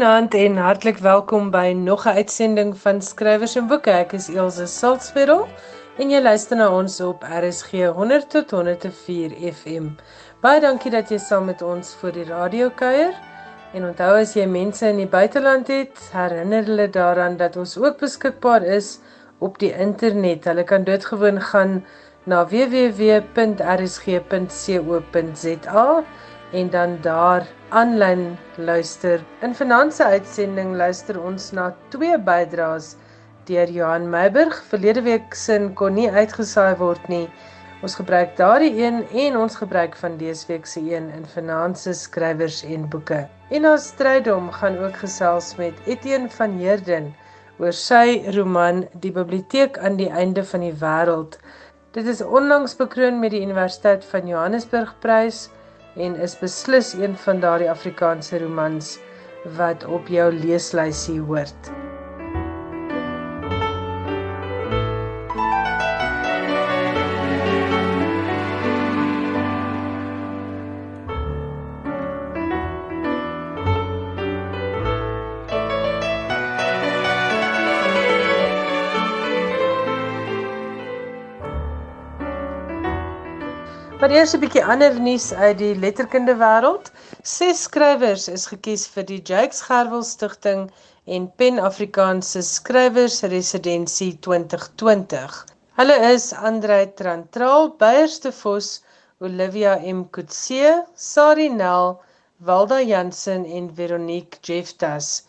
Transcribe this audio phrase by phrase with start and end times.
[0.00, 3.90] Goeienaand en hartlik welkom by nog 'n uitsending van Skrywers en Boeke.
[3.90, 5.48] Ek is Elsje Salzwetel
[5.98, 9.86] en jy luister na ons op RSG 100 tot 104 FM.
[10.40, 13.14] Baie dankie dat jy saam met ons voor die radio kuier.
[13.74, 17.98] En onthou as jy mense in die buiteland het, herinner hulle daaraan dat ons ook
[17.98, 18.98] beskikbaar is
[19.38, 20.44] op die internet.
[20.44, 21.84] Hulle kan doodgewoon gaan
[22.24, 23.24] na www.rsg.co.za
[26.52, 29.22] en dan daar aanlyn luister.
[29.40, 32.96] In finansie uitsending luister ons na twee bydraes
[33.46, 34.56] deur Johan Meiburg.
[34.70, 37.28] Verlede week sin kon nie uitgesaai word nie.
[37.80, 42.60] Ons gebruik daardie een en ons gebruik van dese week se een in finansie skrywers
[42.66, 43.22] en boeke.
[43.50, 47.14] En ons strydom gaan ook gesels met Etienne van Heerden
[47.60, 51.38] oor sy roman Die biblioteek aan die einde van die wêreld.
[51.96, 55.48] Dit is onlangs bekroon met die Universiteit van Johannesburg prys
[55.96, 58.98] en is beslis een van daardie Afrikaanse romans
[59.56, 61.70] wat op jou leeslysie hoort.
[84.00, 86.86] Maar eers 'n bietjie ander nuus uit die letterkunde wêreld.
[87.32, 90.62] Ses skrywers is gekies vir die Jakes Gerwel Stichting
[91.16, 95.36] en Pen Afrikaanse Skrywers Residensie 2020.
[95.76, 98.70] Hulle is Andrei Trantraal, Beyers de Vos,
[99.20, 102.00] Olivia M Kutse, Sari Nel,
[102.38, 105.26] Walda Jansen en Veronique Jeftas.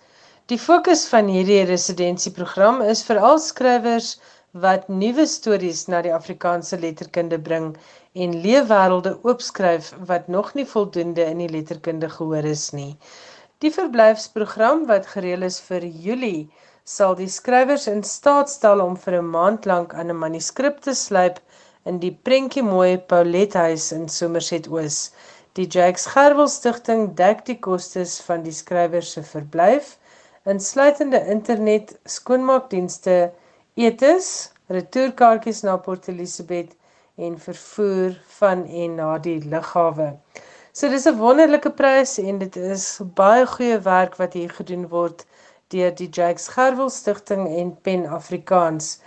[0.48, 4.16] Die fokus van hierdie residensieprogram is vir al skrywers
[4.54, 7.78] wat nuwe stories na die Afrikaanse letterkunde bring
[8.14, 12.98] en leefwêrelde oopskryf wat nog nie voldoende in die letterkunde gehoor is nie.
[13.64, 16.50] Die verblyfsprogram wat gereël is vir Julie
[16.84, 20.94] sal die skrywers in staat stel om vir 'n maand lank aan 'n manuskrip te
[20.94, 21.40] slyp
[21.86, 25.12] in die prentjie mooi Paulethuis in Somerset Oos.
[25.54, 29.98] Die Jakes Gerwel Stichting dek die kostes van die skrywers se verblyf,
[30.46, 33.32] insluitende internet, skoonmaakdienste,
[33.76, 36.76] etes, retourkaartjies na Port Elizabeth
[37.16, 40.10] en vervoer van en na die lughawe.
[40.74, 45.26] So dis 'n wonderlike prys en dit is baie goeie werk wat hier gedoen word
[45.70, 49.00] deur die Jakes Gerwel Stichting en Pen Afrikaans.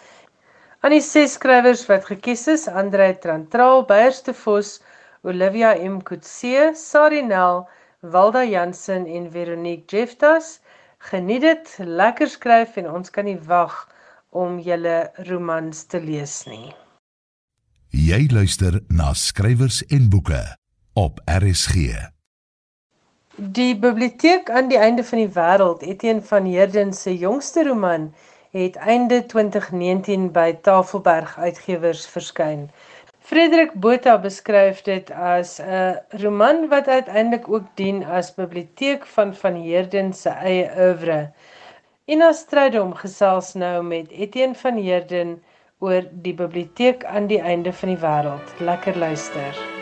[0.80, 4.80] Aan die ses skrywers wat gekies is, Andre Trantraal, Beyers de Vos,
[5.22, 7.68] Olivia M Kutse, Sarinel,
[8.00, 10.60] Walda Jansen en Veronique Jeftas.
[10.98, 13.93] Geniet dit, lekker skryf en ons kan nie wag
[14.34, 14.96] om julle
[15.28, 16.74] romans te lees nie.
[17.94, 20.42] Jy luister na skrywers en boeke
[20.98, 21.94] op RSG.
[23.34, 28.12] Die biblioteek aan die einde van die wêreld, Etienne van Heerden se jongste roman,
[28.54, 32.68] het einde 2019 by Tafelberg Uitgewers verskyn.
[33.18, 39.54] Frederik Botha beskryf dit as 'n roman wat uiteindelik ook dien as biblioteek van van
[39.54, 41.32] Heerden se eie oeuvre.
[42.04, 45.30] Ina Strydom gesels nou met Etienne van Heerden
[45.80, 48.52] oor die biblioteek aan die einde van die wêreld.
[48.60, 49.73] Lekker luister.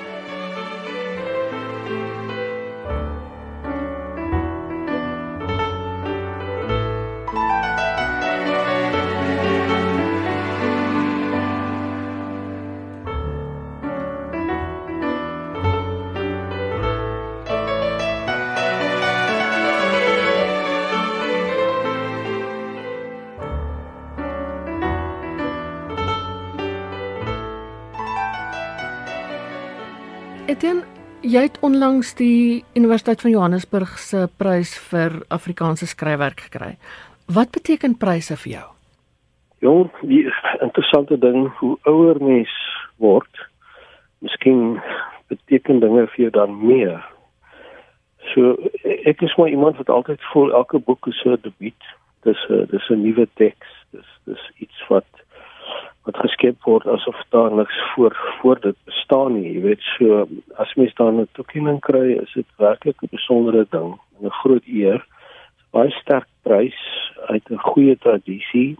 [31.32, 36.74] Jy het onlangs die Universiteit van Johannesburg se prys vir Afrikaanse skryfwerk gekry.
[37.32, 38.66] Wat beteken pryse vir jou?
[39.64, 40.26] Jong, die
[40.60, 42.52] interessante ding, hoe ouer mens
[43.00, 43.40] word,
[44.20, 44.82] miskien
[45.32, 47.00] beteken dinge vir jou dan meer.
[48.34, 48.56] So
[49.08, 51.82] ek is maar iemand wat altyd voel elke boek is 'n debuut.
[52.28, 53.68] Dis 'n dis 'n nuwe teks.
[53.90, 55.08] Dis dis iets wat
[56.02, 59.52] wat geskep word asof daar niks voor voor dit bestaan nie.
[59.52, 60.26] Jy weet so
[60.58, 64.66] as mens dan 'n toekenning kry, is dit werklik 'n besondere ding en 'n groot
[64.66, 65.06] eer.
[65.70, 66.80] Baie sterk prys
[67.26, 68.76] uit 'n goeie tradisie.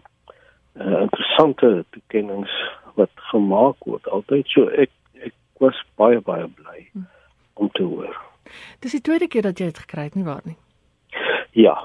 [0.75, 2.51] Uh, interessante toekennings
[2.95, 4.07] wat gemaak word.
[4.07, 6.89] Altyd so ek ek was baie baie bly
[7.53, 8.21] om te hoor.
[8.79, 10.57] Dis die tweede keer dat jy dit gekry het, nie waar nie?
[11.51, 11.77] Ja.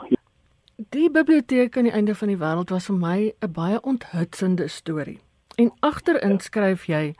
[0.90, 5.18] Die biblioteek aan die einde van die wêreld was vir my 'n baie onthutsende storie.
[5.58, 6.38] En agterin ja.
[6.38, 7.14] skryf jy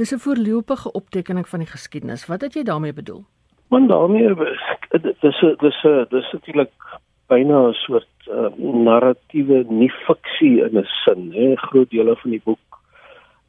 [0.00, 2.26] dis 'n voorlopige optekening van die geskiedenis.
[2.26, 3.24] Wat het jy daarmee bedoel?
[3.68, 4.34] Want daarmee
[4.90, 6.72] dis dis dis dis natuurlik
[7.26, 8.50] byna 'n soort uh,
[8.88, 12.66] narratiewe nie fiksie in 'n sin hè groot dele van die boek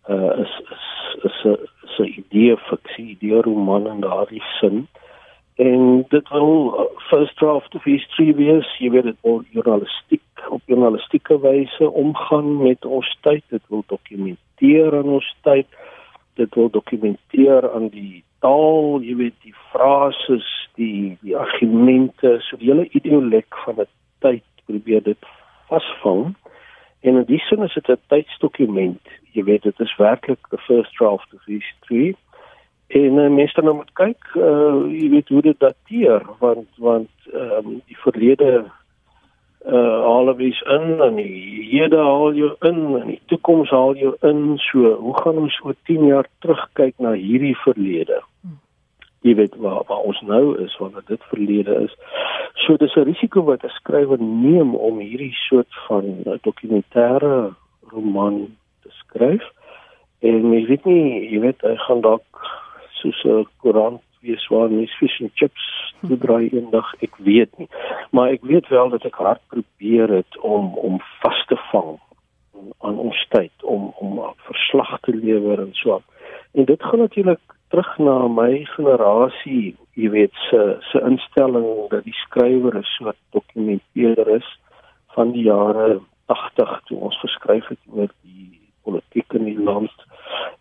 [0.10, 0.86] uh, is is
[1.30, 4.88] is 'n is 'n idee fiksie idee roman in daardie sin
[5.56, 8.78] en dit wil uh, first draft of history wees.
[8.78, 13.44] Jy weet dit wil journalistiek op journalistieke wyse omgaan met ons tyd.
[13.50, 15.68] Dit wil dokumenteer aan ons tyd.
[16.34, 19.02] Dit wil dokumenteer aan die taal.
[19.06, 22.40] Jy weet die frases die die argumente.
[22.50, 23.90] So die hele ideolek van 'n
[24.20, 25.22] tyd probeer dit
[25.70, 26.36] vasvang.
[27.02, 29.02] En in die sin is dit 'n tydsdokument.
[29.32, 32.16] Jy weet dit is werklik the first draft of history
[32.94, 37.80] en uh, mense nou moet kyk uh, jy weet hoe dit dateer want want um,
[37.90, 38.64] die verlede
[39.64, 44.58] uh alwees in en die hede haal jou in en die toekoms haal jou in.
[44.60, 48.20] So hoe gaan ons oor 10 jaar terugkyk na hierdie verlede?
[49.24, 51.96] Jy weet waar waar ons nou is wanneer dit verlede is.
[52.66, 57.56] So dis 'n risiko wat 'n skrywer neem om hierdie soort van dokumentêre
[57.88, 59.44] roman te skryf.
[60.20, 62.28] En jy weet nie jy weet hy gaan dalk
[63.04, 65.66] soos 'n koerant wees waar mens fish and chips
[66.08, 67.70] toe draai eendag ek weet nie.
[68.12, 72.00] Maar ek weet wel dat ek hard probeer het om om vas te vang
[72.80, 76.02] aan ons tyd om om verslag te lewer en so
[76.54, 77.42] en dit gaan natuurlik
[77.74, 80.62] terug na my generasie jy weet se
[80.92, 84.50] se instelling dat die skrywer 'n soort dokumenteerder is
[85.16, 89.96] van die jare 80 toe ons geskryf het oor die politiek in die land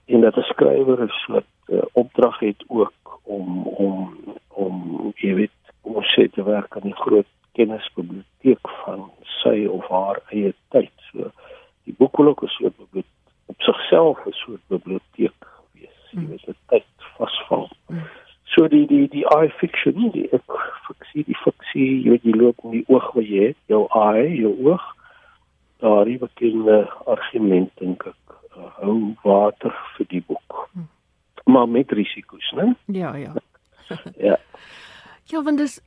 [0.06, 4.74] en dat 'n skrywer 'n soort uh, opdrag het ook om om om
[5.16, 9.10] jy weet om sê te werk aan 'n groot kennisbiblioteek van
[9.42, 10.92] sy of haar eie tyd.
[11.12, 11.30] So
[11.84, 12.74] die boek wil ook 'n soort
[13.46, 15.38] op sigself 'n soort biblioteek
[15.72, 15.98] wees.
[16.10, 16.84] Jy weet dit tyd
[17.16, 17.68] vasvang.
[18.44, 22.58] So die die die eye fiction, die ek fiksie, die fiksie, jy weet jy loop
[22.64, 24.84] in die oog wat jy het, jou eye, jou oog.
[25.82, 30.66] Daardie bekende argument dink ek uh, hou water vir die boek.
[30.72, 30.90] Hmm
[31.44, 32.74] maar met risiko's, né?
[32.86, 33.32] Ja, ja.
[34.16, 34.38] ja.
[35.24, 35.80] Ja, want dis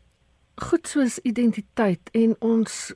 [0.55, 2.95] goed soos identiteit en ons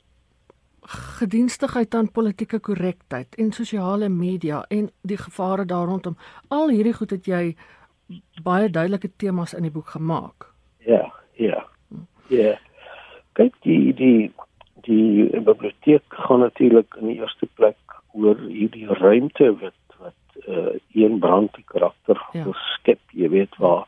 [1.19, 6.17] gedienstigheid aan politieke korrektheid en sosiale media en die gevare daar rondom.
[6.47, 7.55] Al hierdie goed het jy
[8.43, 10.49] baie duidelike temas in die boek gemaak.
[10.77, 11.65] Ja, ja.
[12.27, 12.55] Ja.
[13.33, 14.31] Kyk die die
[14.81, 17.77] die biblioteek gaan natuurlik in die eerste plek
[18.11, 19.73] oor hierdie ruimte wat
[20.47, 22.45] uh, een brand die karakter ja.
[22.51, 23.85] skep, jy weet waar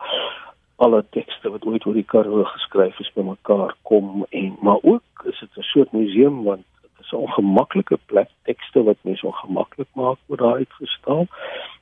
[0.81, 5.39] alle tekste wat ooit oor die Karoo geskryf is bymekaar kom en maar ook is
[5.39, 10.17] dit 'n soort museum want dit is 'n ongemaklike plek tekste wat mense ongemaklik maak
[10.25, 11.27] word daar uitgestal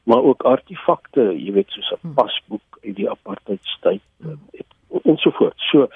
[0.03, 2.13] maar ook artefakte jy weet soos 'n hm.
[2.13, 4.35] pasboek uit die apartheidstyd hm.
[5.03, 5.87] en so voort so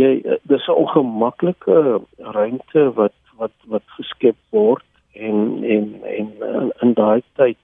[0.00, 6.72] jy eh, dis 'n ongemaklike ruimte wat wat wat geskep word en en en in,
[6.80, 7.58] in daai tyd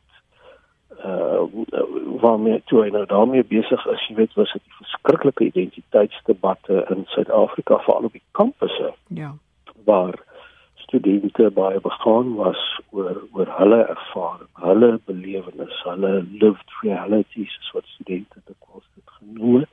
[1.04, 1.44] uh
[2.20, 7.78] waarmee toe hy nou daarmee besig is, jy weet, was dit verskriklike identiteitsdebatte in Suid-Afrika
[7.84, 8.92] veral op die kampusse.
[9.20, 9.34] Ja.
[9.84, 10.16] Waar
[10.86, 18.40] studente baie begaan was oor oor hulle ervaring, hulle belewenis, hulle lived realities, wat studente
[18.58, 19.70] kos dit genoem het.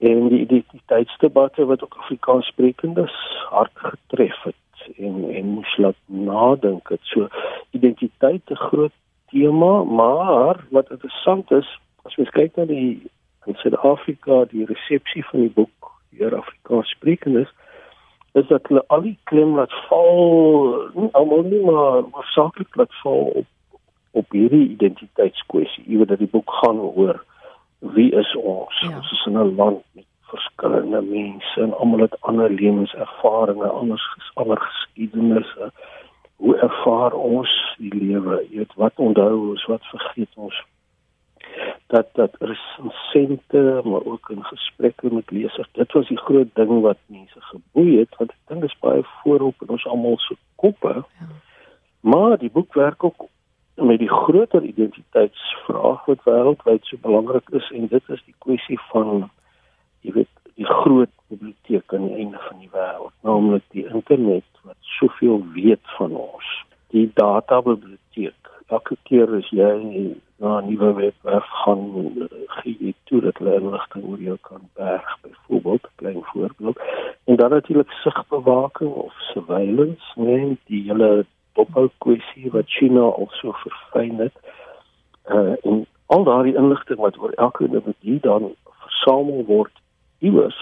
[0.00, 3.12] En die identiteitsdebatte wat ook Afrikaans sprekendes
[3.48, 4.54] hard getref het
[4.96, 7.00] en en moes laat nadink het.
[7.02, 7.28] So
[7.70, 8.96] identiteit 'n groot
[9.28, 13.10] tema, maar wat interessant is, as mens kyk na die
[13.44, 17.48] in Suid-Afrika, die resepsie van die boek deur Afrikaans sprekendes,
[18.32, 23.46] is dat hulle al die klem laat val, almal nie maar hoofsaaklik laat val op
[24.10, 27.24] op hierdie identiteitskwessie, iewe dat die boek gaan oor
[27.80, 28.80] wie is ons?
[28.80, 28.96] Ja.
[28.96, 34.60] Ons is in 'n land met verskillende mense en almal het ander lewenservarings, anders ander
[34.60, 35.72] geskiedenisse
[36.40, 38.40] hoe ervaar ons die lewe?
[38.48, 40.56] Jy weet wat onthou ons, wat vergeet ons?
[41.92, 45.68] Dat dat resensente maar ook in gesprekke met lesers.
[45.76, 49.04] Dit was die groot ding wat mense geboei het want ek dink dit is baie
[49.20, 50.94] voorop in ons almal se koppe.
[51.20, 51.28] Ja.
[52.00, 53.28] Maar die boek werk ook
[53.80, 59.30] met die groter identiteitsvraag wat wêreldwyd so belangrik is en dit is die kwessie van
[60.00, 64.76] jy weet die groot biblioteek aan die einde van die wêreld, naamlik die internet wat
[64.98, 66.48] soveel weet van ons.
[66.92, 68.50] Die databiblioteek.
[68.68, 69.70] Elke keer as jy
[70.40, 71.82] na 'n nuwe webwerf gaan,
[72.56, 76.78] gee jy toe dat hulle inligting oor jou kan berg, byvoorbeeld klein voorbeeld.
[77.24, 81.26] En dan natuurlik sigbewaking of surveillance, nee, die hele
[81.58, 84.36] dophou kwessie wat China also verfyn het.
[85.28, 88.54] Uh en al daardie inligting wat oor elke individu dan
[88.86, 89.72] versamel word
[90.18, 90.58] iewers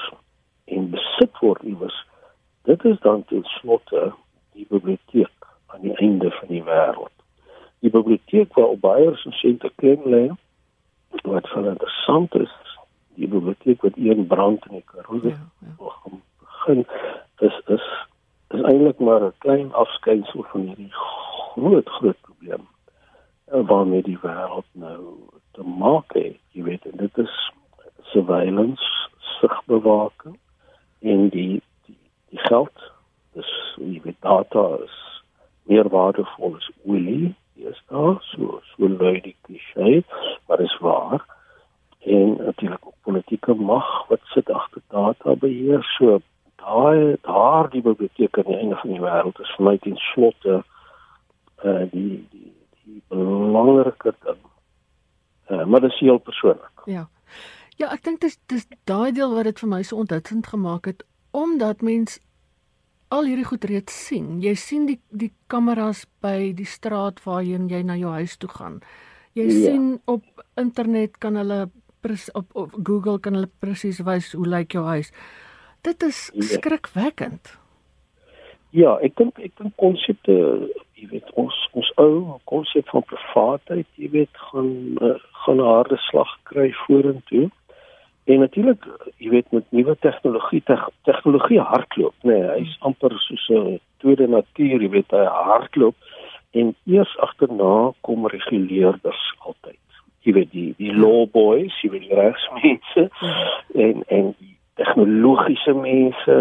[0.64, 2.06] en besit word iewers
[2.68, 4.12] Dit is dan ten slotte
[4.52, 7.14] die biblioteek aan die einde van die wêreld.
[7.78, 10.26] Die biblioteek waar op baie resensente klem lê
[11.22, 12.52] wat vir interessant is,
[13.16, 16.18] die biblioteek wat een brand in die Karoo ja, ja.
[16.44, 16.84] begin
[17.48, 17.86] is is
[18.48, 22.68] is eintlik maar 'n klein afskynsel van hierdie groot groot probleem
[23.44, 25.00] eh, waarmee die wêreld nou
[25.50, 26.36] te maak het.
[26.52, 27.52] Jy weet, dit is
[28.02, 28.84] surveillance,
[29.40, 30.38] sigbewaking
[30.98, 32.92] en die die, die geld.
[33.32, 34.96] Dis jy weet data is
[35.62, 37.34] meer waardevol as olie.
[37.58, 40.04] Dis daar so so lui die klise,
[40.46, 41.24] maar is waar.
[41.98, 46.20] En natuurlik ook politieke mag wat sit agter data beheer so
[46.62, 50.62] daai daar die biblioteek aan die einde van die wêreld is vir my ten slotte
[51.64, 52.52] uh die die
[52.84, 54.42] die belangrike ding.
[55.50, 56.84] Uh maar dit is heel persoonlik.
[56.86, 57.08] Ja.
[57.78, 61.04] Ja, ek dink dis dis daai deel wat dit vir my so onthutsend gemaak het
[61.36, 62.18] omdat mens
[63.14, 64.38] al hierdie goed reeds sien.
[64.42, 68.80] Jy sien die die kameras by die straat waarheen jy na jou huis toe gaan.
[69.38, 69.58] Jy ja.
[69.64, 70.24] sien op
[70.60, 71.68] internet kan hulle
[72.34, 75.12] op, op Google kan hulle presies wys hoe lyk jou huis.
[75.80, 76.42] Dit is ja.
[76.42, 77.58] skrikwekkend.
[78.70, 80.34] Ja, ek dink ek dink konsepte,
[80.98, 85.96] jy weet, ons ons ou konsep van privaatheid, jy weet, gaan uh, gaan 'n harde
[86.08, 87.48] slag kry vorentoe.
[88.28, 88.84] En natuurlik,
[89.16, 90.76] jy weet, met nuwe tegnologie, te,
[91.08, 95.96] tegnologie hardloop, nê, nee, hy's amper soos 'n tweede natuur, jy weet, hy hardloop
[96.52, 99.80] en eers agterna kom reguleerders altyd.
[100.26, 103.34] Jy weet die die law boys, jy weet die regsmense ja.
[103.74, 104.34] en en
[104.78, 106.34] tegnologiese mense,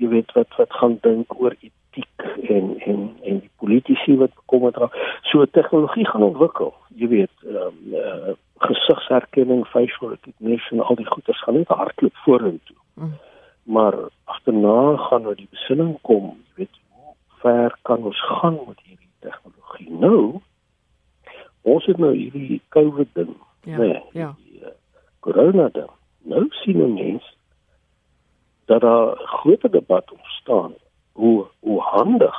[0.00, 4.78] jy weet wat wat gaan dink oor etiek en en en die politici wat bekommerd
[4.80, 4.96] raak.
[5.30, 11.40] So tegnologie gaan ontwikkel, jy weet, ehm um, uh, gesigsherkenning, facial recognition, al die goeders
[11.42, 12.76] gaan net hardloop vorentoe.
[12.94, 13.14] Mm.
[13.72, 18.80] Maar agterna gaan nou die besinning kom, jy weet, hoe ver kan ons gaan met
[18.84, 19.88] hierdie tegnologie?
[20.04, 20.40] Nou
[21.62, 23.32] ons het nou hierdie COVID ding,
[23.68, 24.30] ja, nee, ja.
[24.44, 24.76] Die, uh,
[25.20, 25.90] corona ding.
[26.28, 27.36] Nou sien mense
[28.70, 30.74] dat daar groot debat ontstaan
[31.12, 32.38] hoe hoe handig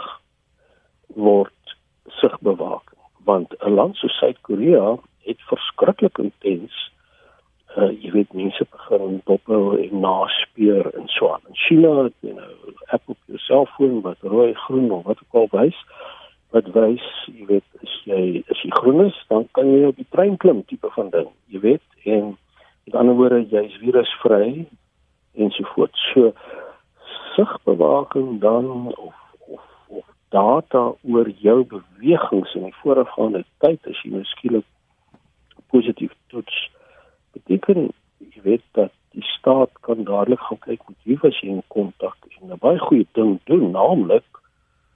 [1.07, 1.75] word
[2.07, 4.97] sigbewaking want 'n land soos Suid-Korea
[5.27, 6.91] het verskriklik intens
[7.77, 11.43] uh jy weet mense begin dophou en naspeur en so aan.
[11.47, 15.39] In China het jy nou app op jou selfoon wat rooi, groen of wat ook
[15.41, 15.79] al wys
[16.51, 20.09] wat wys, jy weet, as jy as jy groen is, dan kan jy op die
[20.09, 22.37] trein klim tipe van ding, jy weet, en
[22.83, 24.67] met ander woorde jy's virusvry
[25.33, 26.11] ensovoorts.
[26.13, 26.33] So
[27.35, 29.15] sigbewaking dan of
[29.47, 34.67] of of data oor jou bewegings in die voorafgaande tyd as jy nou skielik
[35.71, 36.57] positief toets
[37.35, 41.63] beteken jy weet dat die staat kan dadelik gaan kyk met wie was jy in
[41.67, 44.27] kontak en 'n baie goeie ding doen naamlik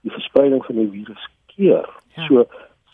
[0.05, 1.89] die verspreiding van die virus keer.
[2.15, 2.27] Ja.
[2.27, 2.45] So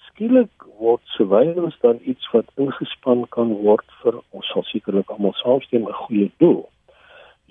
[0.08, 5.88] skielik word surveillance dan iets wat ingespan kan word vir ons sal sekerlik almal saamstem
[5.88, 6.70] 'n goeie doel.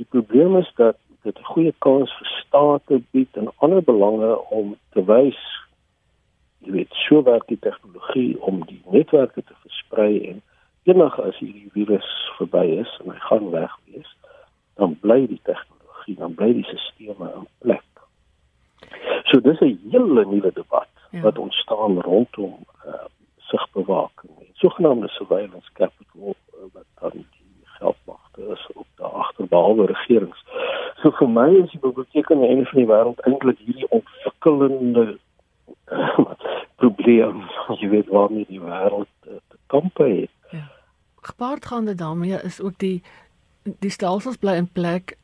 [0.00, 4.76] Die probleem is dat dit 'n goeie kans vir state bied en ander belange om
[4.92, 5.40] te wys
[6.64, 10.42] jy weet so werk die tegnologie om die netwerke te versprei en
[10.82, 14.10] enige as hierdie virus verby is en hy gaan weg wees
[14.80, 17.88] dan bly die tegnologie dan bly die stelsels in plek.
[19.28, 21.20] So dis 'n hele nuwe debat ja.
[21.20, 23.04] wat ontstaan rondom uh,
[23.38, 27.28] sigbewaking en sogenaamde surveillance capital uh, wat dan die
[28.32, 30.44] geldmagte is op behalwe regerings.
[31.02, 35.18] So vir my is die biblioteek aan die einde van die wêreld eintlik hierdie ontwikkelende
[36.80, 37.44] probleem,
[37.80, 40.30] jy weet waarmee die wêreld te, te kampe het.
[40.50, 40.68] Ja.
[41.22, 43.02] Gepaardgaande daarmee is ook die
[43.62, 45.18] die stelsels bly in plek,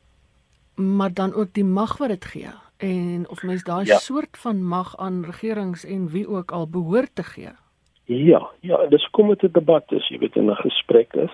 [0.75, 3.97] maar dan ook die mag wat dit gee en of mens daai ja.
[3.97, 7.49] soort van mag aan regerings en wie ook al behoort te gee.
[8.05, 11.33] Ja, ja, dis kom met 'n debat is, jy weet 'n gesprek is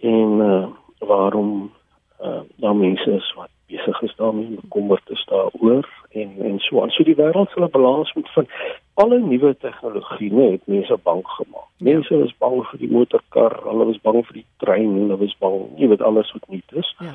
[0.00, 0.66] en uh,
[0.98, 1.72] waarom
[2.20, 6.90] uh daar mense is wat besig is daarmee bekommerd is daaroor en en so aan.
[6.90, 8.48] So die wêreld sal 'n balans moet vind.
[8.94, 11.68] Alle nuwe tegnologie net het mense bang gemaak.
[11.76, 11.84] Ja.
[11.90, 12.24] Mense ja.
[12.24, 15.88] is bang vir die motorkar, hulle was bang vir die trein, hulle was bang, jy
[15.88, 16.94] weet alles wat nuut is.
[16.98, 17.14] Ja.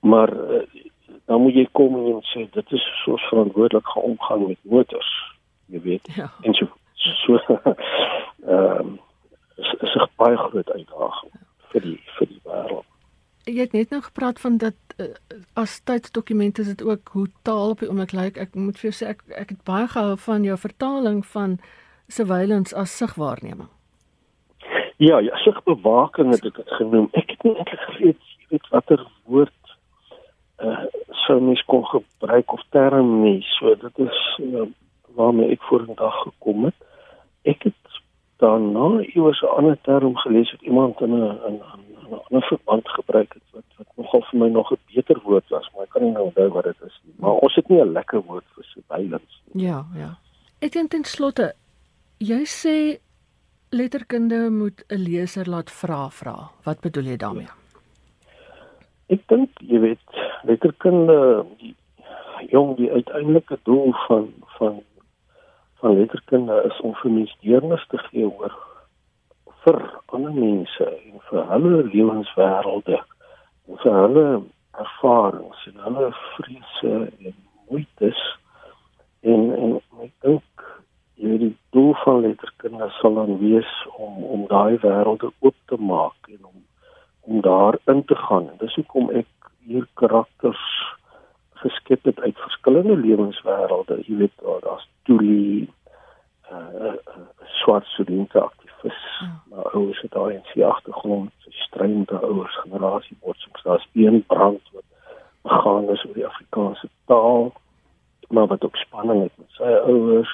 [0.00, 0.62] Maar uh,
[1.24, 5.12] dan moet jy kom en sê dit is so verantwoordelik gaan omgaan met motors,
[5.66, 6.14] jy weet.
[6.16, 6.30] Ja.
[6.42, 7.38] En so so
[8.46, 9.00] ehm um,
[9.56, 11.46] is, is 'n baie groot uitdaging ja.
[11.70, 12.85] vir die vir die wêreld
[13.46, 15.06] jy het net nou gepraat van dat uh,
[15.54, 18.36] as tydsdokumente is dit ook hoe taal op die oomblik lyk.
[18.36, 21.58] Ek moet vir jou sê ek ek het baie gehou van jou vertaling van
[22.08, 23.68] surveillance as sigwaarneming.
[24.96, 27.08] Ja, ja, sigbewaking het ek dit genoem.
[27.12, 29.52] Ek het nie eintlik geweet weet watter woord
[30.62, 30.86] uh
[31.26, 33.42] sou mens kon gebruik of term nie.
[33.58, 34.66] So dit is uh,
[35.18, 36.78] waarmee ek vorendag gekom het.
[37.42, 38.00] Ek het
[38.42, 43.34] daarna iewers 'n ander term gelees wat iemand in 'n in 'n ander verband gebruik
[43.34, 46.12] het wat wat nogal vir my nog 'n beter woord was, maar ek kan nie
[46.12, 47.14] nou onthou wat dit is nie.
[47.18, 49.66] Maar ons het nie 'n lekker woord vir surveillance nie.
[49.66, 50.18] Ja, ja.
[50.60, 51.52] Ek dink ten slotte
[52.18, 52.98] jy sê
[53.70, 56.50] letterkunde moet 'n leser laat vra vra.
[56.64, 57.48] Wat bedoel jy daarmee?
[59.08, 60.08] Ek dink jy weet
[60.42, 61.74] letterkunde die
[62.50, 64.82] jong die uiteindelike doel van van
[65.80, 68.65] van letterkunde is om vir mense deernis te gee oor
[69.66, 69.80] vir
[70.14, 74.26] ander mense en vir hulle lewenswêrelde en vir hulle
[74.84, 77.34] ervarings en hulle vrese en
[77.70, 78.20] moeites
[79.32, 80.66] en en ek dink
[81.16, 86.44] hierdie doel van letterkunde sal dan wees om om daai wêrelde oop te maak en
[86.52, 86.62] om
[87.26, 88.44] om daar in te gaan.
[88.60, 90.66] Dis hoekom ek hier karakters
[91.62, 93.98] geskep het uit verskillende lewenswêrelde.
[94.06, 97.26] Jy weet daar's Tuli, 'n uh, uh,
[97.58, 98.38] swart studente
[99.76, 103.62] ouers het daai in sy agtergrond, sy strydende ouers generasie botsings.
[103.66, 104.86] Daar's een brand wat
[105.46, 107.52] begaan is oor die Afrikaanse taal,
[108.28, 110.32] maar wat ook spanning het met sy ouers.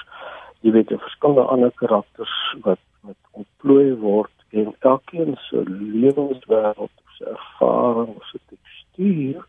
[0.63, 7.25] Jy weet, daar verskillende ander karakters wat wat ontplooi word en elkeen se lewenswêreld, sy
[7.33, 9.41] ervaring, sy tekstuur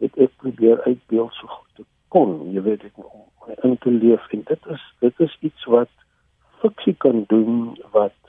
[0.00, 2.38] het ek probeer uitbeeld so goed te kon.
[2.54, 3.26] Jy weet ek om
[3.62, 5.92] in te leef en dit is dit is iets wat
[6.62, 8.25] fiksie kan doen wat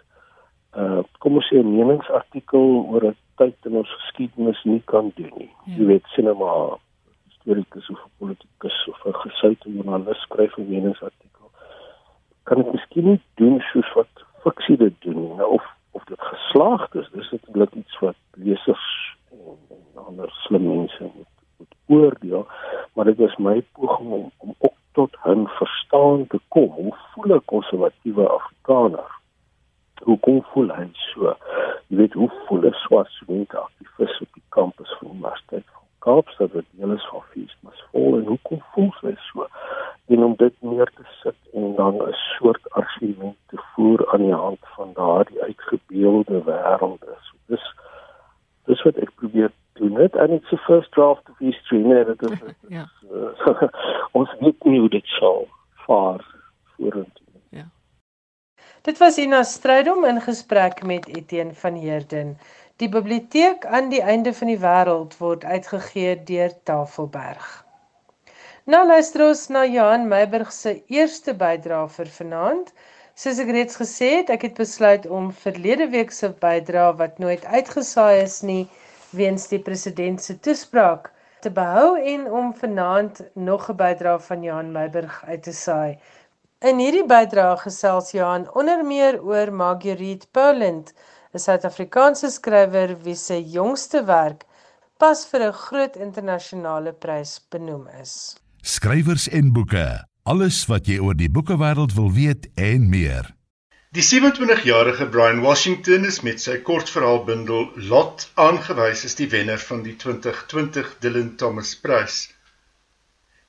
[0.78, 5.34] uh kom ons sê 'n meningsartikel oor 'n tyd in ons geskiedenis nie kan doen
[5.38, 5.54] nie.
[5.66, 5.74] Ja.
[5.78, 6.78] Jy weet sinema
[7.26, 11.50] historikus of politikus of 'n gesoute joernalis skryf 'n meningsartikel.
[12.44, 14.14] Kan ek miskien nie doen soos wat
[14.44, 15.34] fiksie dit doen nie.
[15.36, 20.68] Nou, of of dit geslaagd is, dis natuurlik iets wat lesers en, en ander slim
[20.68, 21.04] mense
[21.58, 22.48] moet oordeel,
[22.94, 26.70] maar dit was my poging om om ook tot 'n verstaan te kom.
[26.70, 29.17] Hoe voel 'n konservatiewe Afrikaner?
[30.04, 31.34] Hoe kom voel hy so?
[31.88, 35.86] Jy weet hoe voel 'n swart student aktivis op die kampus van die Universiteit van
[36.00, 39.48] Kaapstad wat deel is van Feesmas vol en hoe kom voel hy so?
[40.08, 44.34] En om dit neer te sit en dan 'n soort argument te voer aan die
[44.34, 47.14] hand van daardie uitgebeelde wêrelde.
[47.28, 47.66] So dis
[48.66, 52.22] dis wat ek probeer doen dit and it's the first draft of history nee dit
[52.22, 52.40] is
[52.78, 52.86] ja
[54.20, 55.48] ons weet nie hoe dit sal
[55.86, 56.26] vaar
[56.76, 57.27] vorentoe
[58.88, 62.30] dit was Ina Strydom in gesprek met Etienne van Heerden.
[62.80, 67.50] Die biblioteek aan die einde van die wêreld word uitgegee deur Tafelberg.
[68.64, 72.72] Nou luister ons na Johan Meiburg se eerste bydrae vir vanaand.
[73.20, 77.44] Soos ek reeds gesê het, ek het besluit om verlede week se bydrae wat nooit
[77.44, 78.70] uitgesaai is nie,
[79.12, 81.12] weens die president se toespraak
[81.44, 86.00] te behou en om vanaand nog 'n bydrae van Johan Meiburg uit te saai.
[86.66, 90.90] In hierdie bydrae gesels Johan onder meer oor Marguerite Poland,
[91.30, 94.42] 'n Suid-Afrikaanse skrywer wie se jongste werk
[94.98, 98.38] pas vir 'n groot internasionale prys benoem is.
[98.64, 103.30] Skrywers en boeke, alles wat jy oor die boekewêreld wil weet en meer.
[103.94, 109.96] Die 27-jarige Brian Washington is met sy kortverhaalbundel Lot aangewys as die wenner van die
[109.96, 112.34] 2020 Dylan Thomas Prys.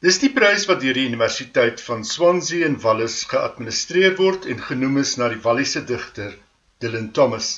[0.06, 5.00] Dis die prys wat deur die Universiteit van Swansea in Wallis geadministreer word en genoem
[5.00, 6.36] is na die Walliese digter
[6.84, 7.48] Dylan Thomas.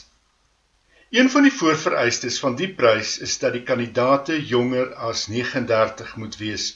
[1.13, 6.41] Een van die voorvereistes van die prys is dat die kandidaate jonger as 39 moet
[6.41, 6.71] wees,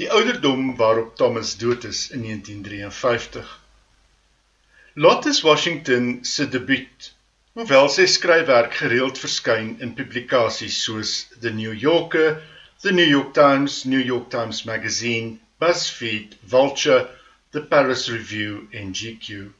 [0.00, 3.52] die ouderdom waarop Thomas dood is in 1953.
[4.94, 7.12] Lotus Washington se debuut,
[7.52, 12.38] hoewel sy skryfwerk gereeld verskyn in publikasies soos The New Yorker,
[12.86, 17.08] The New York Times, New York Times Magazine, BuzzFeed, Vulture,
[17.50, 19.52] The Paris Review en GQ.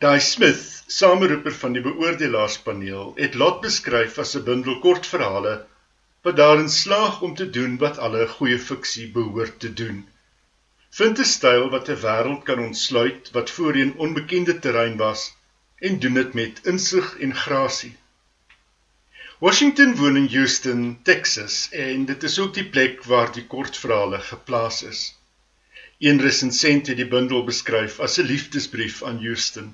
[0.00, 5.52] Daai Smith, sameroeper van die beoordelaarspaneel, het Lot beskryf as 'n bundel kortverhale
[6.24, 9.98] wat daarin slaag om te doen wat alle goeie fiksie behoort te doen.
[11.00, 15.26] Vind 'n styl wat 'n wêreld kan ontsluit wat voorheen onbekende terrein was
[15.76, 17.94] en doen dit met insig en grasie.
[19.44, 24.78] Washington woon in Houston, Texas en dit is ook die plek waar die kortverhale geplaas
[24.90, 25.00] is.
[26.00, 29.66] Een resensent het die bundel beskryf as 'n liefdesbrief aan Houston.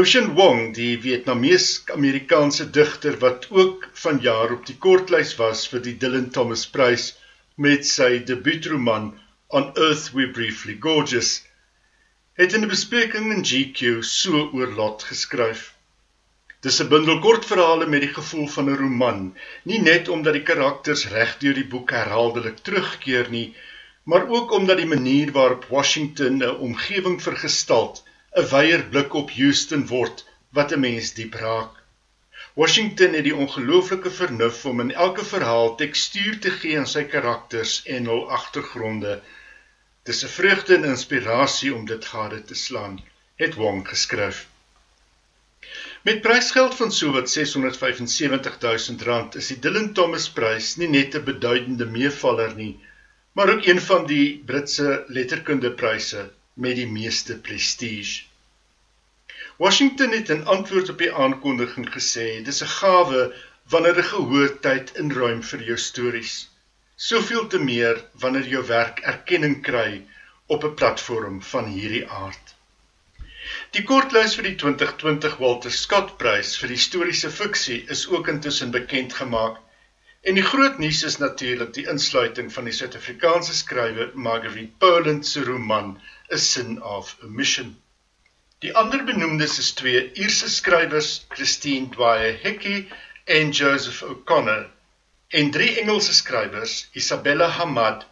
[0.00, 6.30] Ocean Wong, die Vietnamees-Amerikaanse digter wat ook vanjaar op die kortlys was vir die Dylan
[6.38, 7.06] Thomas Prys
[7.66, 9.12] met sy debuutroman
[9.60, 11.34] on Earth We Briefly Gorgeous,
[12.40, 15.71] het in 'n bespreking in GQ so oor Lot geskryf.
[16.64, 19.22] Dis 'n bundel kortverhale met die gevoel van 'n roman,
[19.70, 23.48] nie net omdat die karakters reg deur die boek herhaaldelik terugkeer nie,
[24.04, 28.04] maar ook omdat die manier waarop Washington 'n omgewing vergestalt,
[28.36, 30.24] 'n weier blik op Houston word
[30.58, 31.82] wat 'n mens diep raak.
[32.54, 37.82] Washington het die ongelooflike vernuf om in elke verhaal tekstuur te gee aan sy karakters
[37.96, 39.20] en hul agtergronde.
[40.04, 43.02] Dis 'n vreugde en inspirasie om dit gade te slaan,
[43.36, 44.46] het Wong geskryf.
[46.02, 51.22] Met prysgeld van sowat 675 000 rand is die Dylan Thomas Prys nie net 'n
[51.28, 52.72] beduidende meevaller nie,
[53.38, 56.24] maar ook een van die Britse letterkundepryse
[56.64, 58.24] met die meeste prestige.
[59.62, 63.22] Washington het in antwoord op die aankondiging gesê: "Dis 'n gawe
[63.70, 66.34] wanneer 'n gehoortyd inruim vir jou stories.
[66.96, 70.02] Soveel te meer wanneer jou werk erkenning kry
[70.46, 72.41] op 'n platform van hierdie aard."
[73.76, 79.14] Die kortlys vir die 2020 Walter Scott Prys vir historiese fiksie is ook intussen bekend
[79.16, 79.54] gemaak.
[80.28, 85.44] En die groot nuus is natuurlik die insluiting van die Suid-Afrikaanse skrywer Marguerite Poland se
[85.46, 85.94] roman
[86.28, 87.70] A Sin of Omission.
[88.60, 92.84] Die ander benoemdes is twee Ierse skrywers, Christine Dwyer Hickey
[93.24, 94.68] en Joseph O'Connor,
[95.32, 98.04] en drie Engelse skrywers, Isabella Hamad,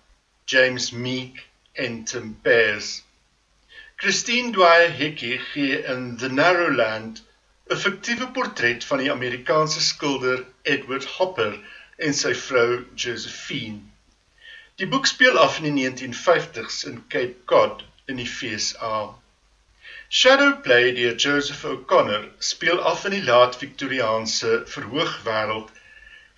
[0.46, 1.44] James Meek
[1.76, 3.02] en Tim Pears.
[4.00, 7.20] Christine Dwyer Hickey gee in The Narrow Land
[7.70, 10.38] 'n fiktiewe portret van die Amerikaanse skilder
[10.74, 11.58] Edward Hopper
[12.06, 13.82] en sy vrou Josephine.
[14.80, 19.02] Die boek speel af in die 1950s in Cape Cod in die VSA.
[20.08, 25.76] Shadowplay deur Joseph O'Connor speel af in die laat Victoriaanse verhoogwêreld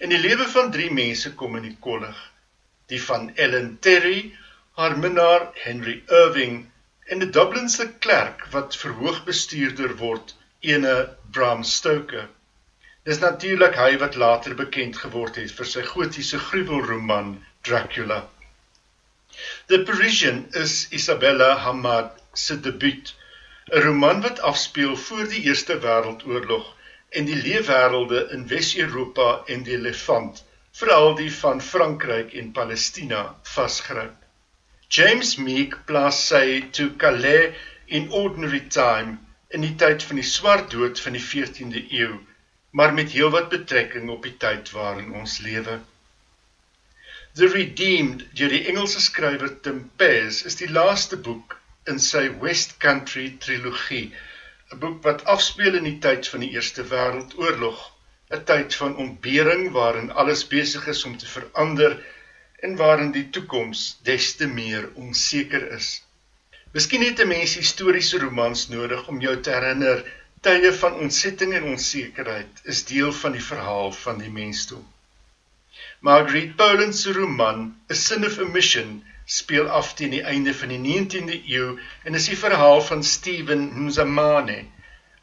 [0.01, 2.18] en die lewe van drie mense kom in die kollig.
[2.90, 4.20] Die van Ellen Terry,
[4.75, 6.71] haar minnaar Henry Irving
[7.11, 10.95] en 'n Dublinse klerk wat verhoogbestuurder word, ene
[11.31, 12.29] Bram Stoker.
[13.09, 17.33] Dis natuurlik hy wat later bekend geword het vir sy gotiese gruwelroman
[17.69, 18.21] Dracula.
[19.67, 23.12] The Parisian is Isabella Hamad se debuut
[23.73, 26.71] 'n roman wat afspeel voor die Eerste Wêreldoorlog
[27.09, 34.21] en die leefwêrelde in Wes-Europa en die Levant, veral die van Frankryk en Palestina, vasgryp.
[34.92, 37.55] James Meek plaas sy To Calais
[37.98, 39.14] in Ordinary Time
[39.48, 42.18] in die tyd van die Swart Dood van die 14de eeu,
[42.76, 45.78] maar met heelwat betrekking op die tyd waarin ons lewe.
[47.40, 51.57] The Redeemed deur die Engelse skrywer Tim Pears is die laaste boek
[51.88, 56.85] in sy West Country trilogie, 'n boek wat afspeel in die tyd van die Eerste
[56.92, 57.81] Wêreldoorlog,
[58.28, 62.02] 'n tyd van ontbering waarin alles besig is om te verander
[62.66, 65.88] en waarin die toekoms des te meer onseker is.
[66.72, 70.05] Miskien het 'n mens historiese romans nodig om jou te herinner
[70.46, 74.87] tye van ontsetting en onsekerheid is deel van die verhaal van die mensdom.
[76.01, 80.81] Margaret Poland se roman A Sin of Omission speel af teen die einde van die
[80.87, 81.68] 19de eeu
[82.05, 84.59] en is die verhaal van Stephen Mzamane,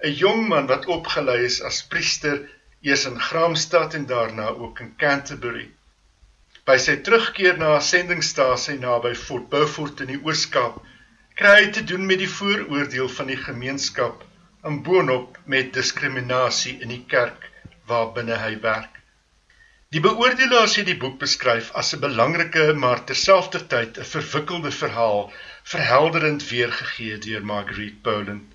[0.03, 2.39] 'n jong man wat opgelei is as priester
[2.81, 5.67] eers in Graamsstad en daarna ook in Canterbury.
[6.69, 10.75] By sy terugkeer na 'n sendingstasie naby Fort Beaufort in die Oos-Kaap,
[11.39, 14.19] kry hy te doen met die vooroordeel van die gemeenskap
[14.69, 17.47] en boonop met diskriminasie in die kerk
[17.91, 18.99] waarbinne hy werk.
[19.95, 25.23] Die beoordelaars het die boek beskryf as 'n belangrike maar terselfdertyd 'n verwikkelde verhaal,
[25.73, 28.45] verhelderend weergegee deur Marguerite Poland.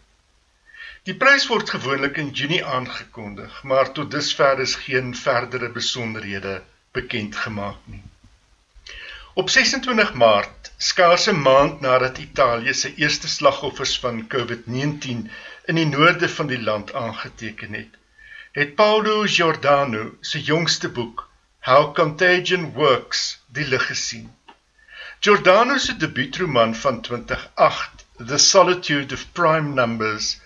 [1.11, 6.74] Die prys word gewoonlik in Junie aangekondig, maar tot dusver is geen verdere besonderhede bekend
[6.95, 8.03] gemaak nie.
[9.35, 15.31] Op 26 Maart, skaars 'n maand nadat Italië se eerste slagoffers van COVID-19
[15.65, 17.97] in die noorde van die land aangeteken het,
[18.53, 21.29] het Paulo Giordano se jongste boek
[21.61, 24.31] How Contagion Works die lig gesien.
[25.21, 30.41] Giordano se debuutroman van 2008, The Solitude of Prime Numbers,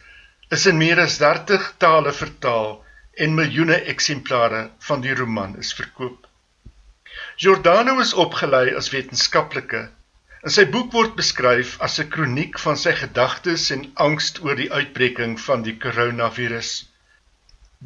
[0.49, 2.85] is in meer as 30 tale vertaal
[3.15, 6.28] en miljoene eksemplare van die roman is verkoop.
[7.39, 9.81] Giordano is opgelei as wetenskaplike.
[10.43, 14.73] In sy boek word beskryf as 'n kroniek van sy gedagtes en angs oor die
[14.79, 16.71] uitbreking van die koronavirus.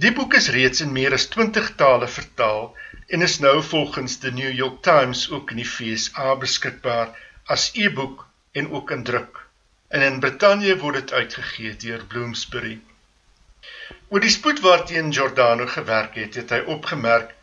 [0.04, 2.64] Die boek is reeds in meer as 20 tale vertaal
[3.12, 7.12] en is nou volgens die New York Times ook in die FSA beskikbaar
[7.56, 8.24] as e-boek
[8.56, 9.44] en ook in druk.
[9.90, 12.80] En in Brittanje word dit uitgegee deur Bloomsbury.
[14.08, 17.36] Oor die spoed waarteen Giordano gewerk het, het hy opgemerk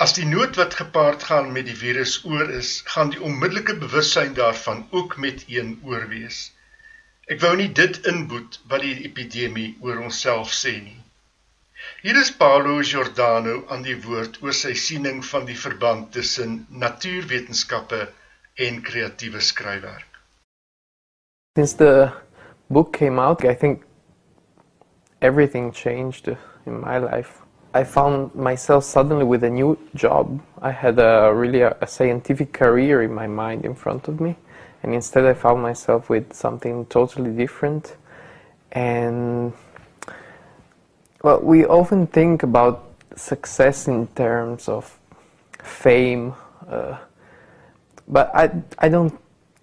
[0.00, 4.32] as die nood wat gepaard gaan met die virus oor is, gaan die onmiddellike bewussyn
[4.38, 6.38] daarvan ook met een oorwees.
[7.28, 10.96] Ek wou nie dit inboet wat die epidemie oor onsself sê nie.
[12.00, 18.00] Hier is Paulo Giordano aan die woord oor sy siening van die verband tussen natuurwetenskappe
[18.56, 20.08] en kreatiewe skryfwerk.
[21.58, 22.12] Since the
[22.68, 23.84] book came out, I think
[25.20, 26.28] everything changed
[26.64, 27.39] in my life.
[27.72, 30.40] I found myself suddenly with a new job.
[30.60, 34.36] I had a really a, a scientific career in my mind in front of me,
[34.82, 37.96] and instead I found myself with something totally different.
[38.72, 39.52] And
[41.22, 44.98] well, we often think about success in terms of
[45.62, 46.34] fame,
[46.68, 46.96] uh,
[48.08, 49.16] but I, I don't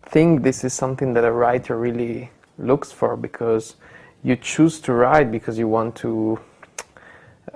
[0.03, 3.75] think this is something that a writer really looks for because
[4.23, 6.39] you choose to write because you want to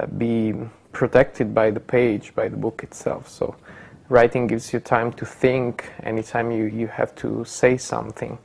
[0.07, 0.53] be
[0.91, 3.29] protected by the page, by the book itself.
[3.29, 3.55] So
[4.09, 8.37] writing gives you time to think anytime you, you have to say something.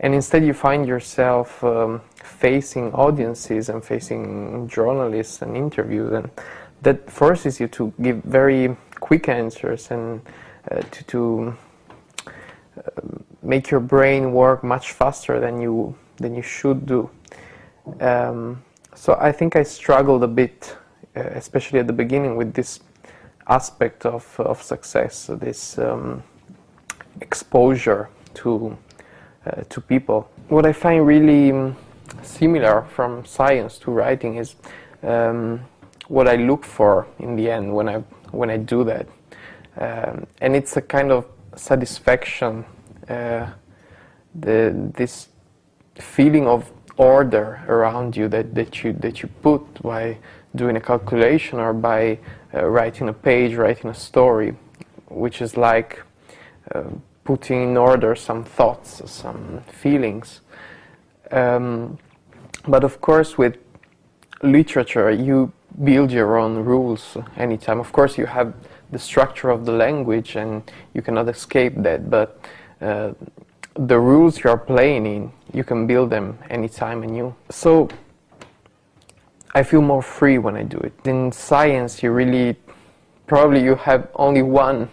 [0.00, 6.30] And instead you find yourself um, facing audiences and facing journalists and interviews and
[6.82, 10.20] that forces you to give very quick answers and
[10.70, 11.56] uh, to, to
[12.26, 12.30] uh,
[13.42, 17.10] make your brain work much faster than you than you should do.
[18.00, 18.62] Um,
[18.94, 20.76] so I think I struggled a bit,
[21.14, 22.80] especially at the beginning, with this
[23.46, 26.22] aspect of of success, this um,
[27.20, 28.76] exposure to
[29.46, 30.28] uh, to people.
[30.48, 31.76] What I find really um,
[32.22, 34.56] similar from science to writing is
[35.02, 35.60] um,
[36.08, 39.06] what I look for in the end when I when I do that,
[39.78, 42.64] um, and it's a kind of satisfaction.
[43.08, 43.46] Uh,
[44.34, 45.28] the this
[45.96, 50.16] feeling of order around you that, that you that you put by
[50.54, 52.18] doing a calculation or by
[52.54, 54.54] uh, writing a page, writing a story,
[55.08, 56.02] which is like
[56.74, 56.84] uh,
[57.24, 60.40] putting in order some thoughts, some feelings.
[61.30, 61.98] Um,
[62.66, 63.56] but of course, with
[64.42, 67.80] literature, you build your own rules anytime.
[67.80, 68.54] Of course, you have
[68.90, 70.62] the structure of the language, and
[70.94, 72.10] you cannot escape that.
[72.10, 72.38] But
[72.80, 73.12] uh,
[73.74, 77.34] the rules you are playing in, you can build them anytime anew.
[77.50, 77.88] So
[79.54, 80.92] I feel more free when I do it.
[81.04, 82.56] In science, you really
[83.26, 84.88] probably you have only one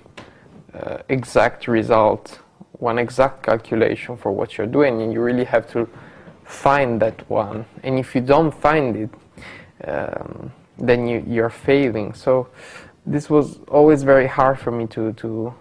[0.74, 2.40] uh, exact result,
[2.74, 5.90] one exact calculation for what you're doing, and you really have to
[6.46, 7.66] find that one.
[7.84, 9.10] And if you don't find it,
[9.88, 12.14] um, then you, you're failing.
[12.14, 12.48] So
[13.06, 15.54] this was always very hard for me to to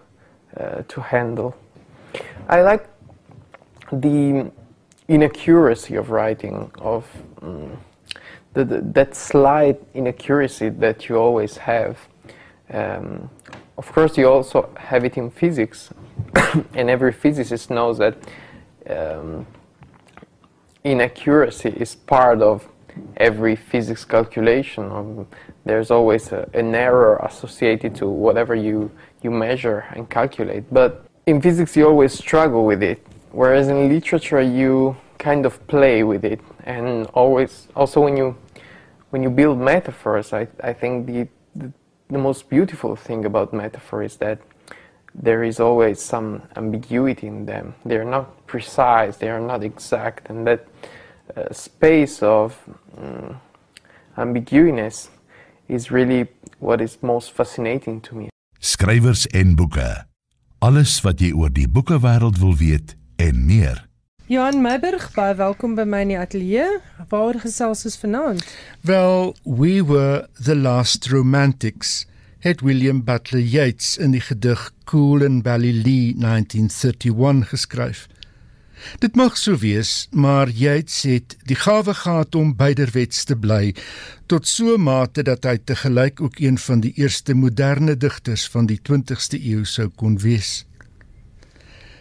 [0.56, 1.54] uh, to handle.
[2.48, 2.86] I like
[3.92, 4.50] the
[5.08, 7.06] inaccuracy of writing, of
[7.42, 7.78] um,
[8.54, 11.98] the, the, that slight inaccuracy that you always have.
[12.72, 13.30] Um,
[13.78, 15.90] of course, you also have it in physics,
[16.74, 18.16] and every physicist knows that
[18.88, 19.46] um,
[20.84, 22.68] inaccuracy is part of
[23.16, 24.84] every physics calculation.
[24.90, 25.26] Um,
[25.64, 28.90] there's always a, an error associated to whatever you,
[29.22, 30.64] you measure and calculate.
[30.72, 36.02] But in physics, you always struggle with it whereas in literature you kind of play
[36.02, 36.40] with it.
[36.64, 38.34] And always also when you
[39.10, 41.72] when you build metaphors i, I think the, the,
[42.08, 44.38] the most beautiful thing about metaphor is that
[45.14, 47.74] there is always some ambiguity in them.
[47.84, 50.66] They're not precise they are not exact and that
[51.36, 52.56] uh, space of
[52.96, 53.40] um,
[54.16, 54.90] ambiguity
[55.68, 56.28] is really
[56.58, 58.28] what is most fascinating to me.
[58.60, 60.04] Skrywers en boeke.
[60.58, 63.89] Alles wat jy oor die boekewêreld wil weet en meer.
[64.30, 66.76] Johan Meiburg, baie welkom by my in die ateljee.
[67.10, 68.44] Waar gesels ons vanaand?
[68.86, 72.04] Well, we were the last romantics.
[72.46, 78.04] Het William Butler Yeats in die gedig Cool in Ballylee 1931 geskryf.
[79.02, 83.74] Dit mag so wees, maar Yeats het die gawe gehad om beiderwets te bly
[84.30, 88.70] tot so mate dat hy te gelyk ook een van die eerste moderne digters van
[88.70, 90.60] die 20ste eeu sou kon wees.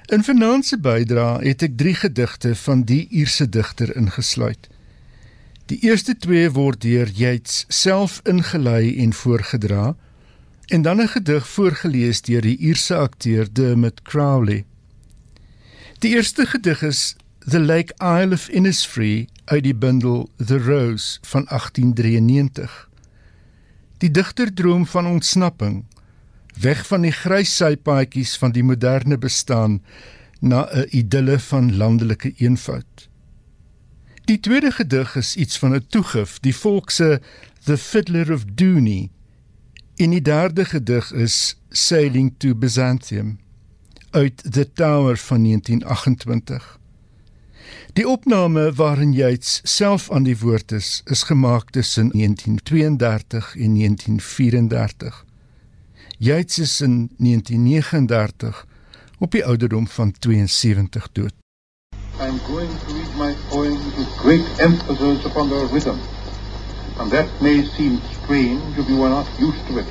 [0.10, 4.64] In vanaand se bydra het ek 3 gedigte van die Ierse digter ingesluit.
[5.70, 9.94] Die eerste 2 word deur Yeats self ingelei en voorgedra
[10.74, 14.66] en dan 'n gedig voorgeles deur die Ierse akteur Dermot Crowley.
[16.00, 21.46] Die eerste gedig is The Lake Isle of Innisfree uit die bundel The Rose van
[21.46, 22.90] 1893.
[23.98, 25.86] Die digter droom van ontsnapping
[26.62, 29.82] weg van die grys sypaadjies van die moderne bestaan
[30.40, 33.10] na 'n idylle van landelike eenvoud.
[34.26, 37.22] Die tweede gedig is iets van 'n toegif, die volk se
[37.64, 39.10] The Fiddler of Dooney.
[39.96, 43.40] In die derde gedig is Sailing to Byzantium
[44.12, 46.80] uit The Tower van 1928.
[47.94, 55.26] Die opname waarin Yeats self aan die woord is, is gemaak tussen 1932 en 1934.
[56.22, 58.66] Yeats is in 1939
[59.20, 61.32] op die ouderdom van 72 dood.
[62.20, 66.00] I'm going to read my poems with great emphasis upon the rhythm.
[67.00, 69.88] And that may seem strange if you are not used to it.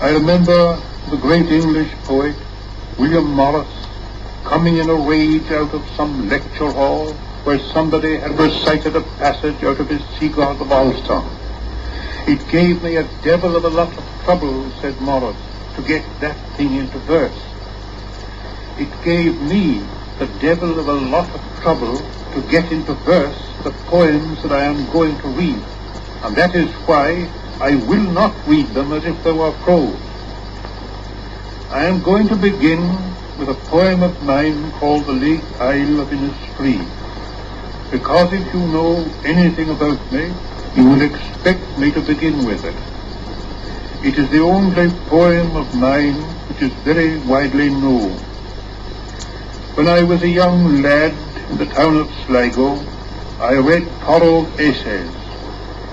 [0.00, 0.76] I remember
[1.10, 2.34] the great English poet,
[2.98, 3.70] William Morris,
[4.42, 7.12] coming in a rage out of some lecture hall
[7.44, 11.39] where somebody had recited a passage out of his Seagull of Alston.
[12.26, 15.36] It gave me a devil of a lot of trouble, said Morris,
[15.76, 17.38] to get that thing into verse.
[18.78, 19.80] It gave me
[20.18, 21.98] the devil of a lot of trouble
[22.34, 25.62] to get into verse the poems that I am going to read.
[26.22, 27.28] And that is why
[27.60, 29.98] I will not read them as if they were prose.
[31.70, 32.80] I am going to begin
[33.38, 36.84] with a poem of mine called The Lake Isle of Innisfree.
[37.90, 40.32] Because if you know anything about me,
[40.76, 42.76] you will expect me to begin with it.
[44.06, 48.12] It is the only poem of mine which is very widely known.
[49.74, 51.12] When I was a young lad
[51.50, 52.78] in the town of Sligo,
[53.40, 55.14] I read Correll's essays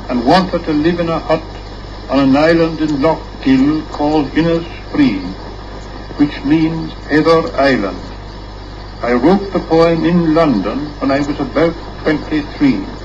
[0.10, 1.44] and wanted to live in a hut
[2.10, 5.22] on an island in Loch Gill called Innisfree,
[6.18, 8.02] which means Heather Island.
[9.02, 12.97] I wrote the poem in London when I was about 23.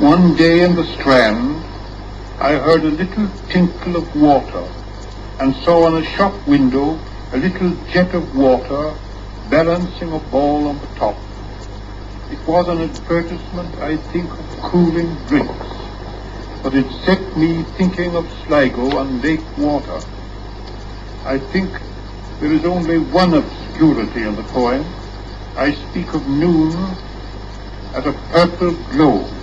[0.00, 1.62] One day in the Strand,
[2.38, 4.66] I heard a little tinkle of water
[5.38, 6.98] and saw on a shop window
[7.34, 8.94] a little jet of water
[9.50, 11.16] balancing a ball on the top.
[12.30, 15.66] It was an advertisement, I think, of cooling drinks,
[16.62, 20.00] but it set me thinking of Sligo and lake water.
[21.26, 21.70] I think
[22.40, 24.82] there is only one obscurity in the poem.
[25.58, 26.72] I speak of noon
[27.92, 29.39] as a purple glow.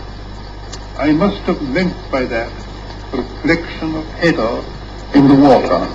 [1.00, 2.52] I must have meant by that
[3.14, 4.64] reflection of heather
[5.14, 5.86] in the water.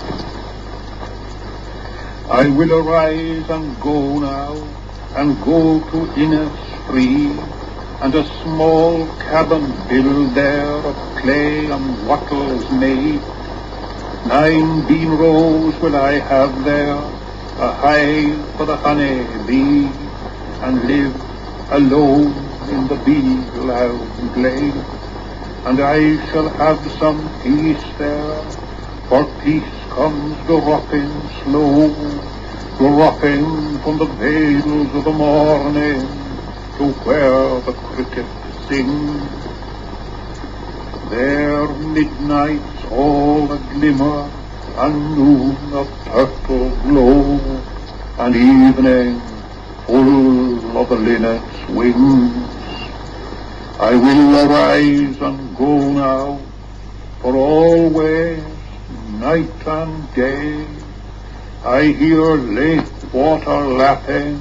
[2.30, 4.54] I will arise and go now,
[5.16, 7.34] and go to Innisfree,
[8.00, 13.20] and a small cabin build there of clay and wattles made.
[14.26, 17.02] Nine bean rows will I have there,
[17.58, 19.90] a hive for the honey bee,
[20.62, 21.14] and live
[21.72, 22.41] alone
[22.72, 24.84] in the bee-loud glade.
[25.66, 28.42] And I shall have some peace there,
[29.08, 31.92] for peace comes dropping slow,
[32.78, 36.08] dropping from the vales of the morning
[36.78, 38.26] to where the cricket
[38.66, 39.30] sings.
[41.10, 44.30] There midnight's all a glimmer,
[44.78, 47.62] and noon a purple glow,
[48.18, 49.20] and evening
[49.86, 52.61] full of the linnet's wings.
[53.82, 56.40] I will arise and go now,
[57.20, 58.40] for always,
[59.18, 60.64] night and day,
[61.64, 64.38] I hear lake water lapping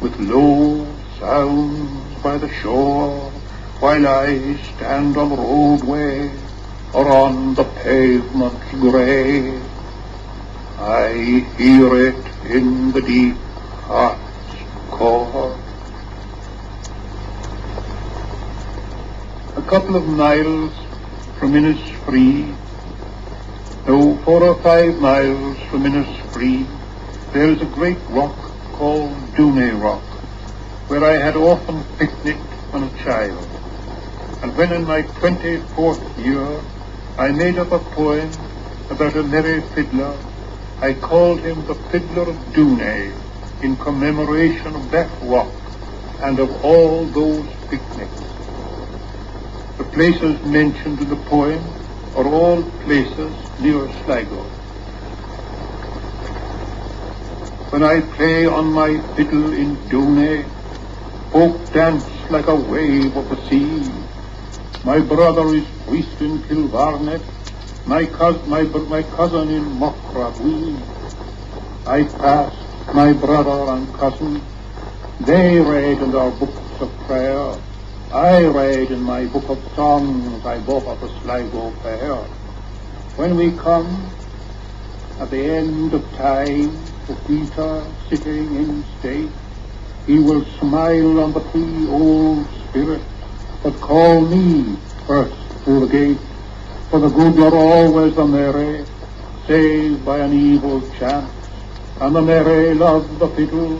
[0.00, 0.86] with low
[1.18, 3.28] sounds by the shore,
[3.80, 6.30] while I stand on the roadway
[6.94, 9.60] or on the pavement's grey.
[10.78, 13.36] I hear it in the deep
[13.88, 14.20] heart's
[14.92, 15.58] core.
[19.55, 20.72] A couple of miles
[21.40, 22.56] from Innisfree,
[23.88, 26.64] no, four or five miles from Innisfree,
[27.32, 28.36] there is a great rock
[28.74, 30.04] called Dooney Rock,
[30.86, 33.44] where I had often picnicked when a child.
[34.42, 36.60] And when in my 24th year
[37.18, 38.30] I made up a poem
[38.88, 40.16] about a merry fiddler,
[40.80, 43.18] I called him the Fiddler of Dooney
[43.62, 45.50] in commemoration of that rock
[46.22, 48.25] and of all those picnics.
[49.96, 51.64] Places mentioned in the poem
[52.16, 54.42] are all places near Sligo.
[57.70, 60.44] When I play on my fiddle in Dooney,
[61.30, 63.90] folk dance like a wave of the sea.
[64.84, 67.24] My brother is priest in Kilvarnet,
[67.86, 70.78] my, cous- my, my cousin in Mockrabwee.
[71.86, 72.52] I pass
[72.92, 74.42] my brother and cousin,
[75.20, 77.54] they read in their books of prayer.
[78.12, 82.14] I read in my book of songs I bought at the Sligo Fair.
[83.16, 84.12] When we come
[85.18, 89.32] at the end of time to Peter sitting in state,
[90.06, 93.04] he will smile on the three old spirits
[93.64, 94.78] but call me
[95.08, 95.34] first
[95.64, 96.20] through the gate.
[96.90, 98.86] For the good are always the merry,
[99.48, 101.32] saved by an evil chance,
[102.00, 103.76] and the merry love the fiddle,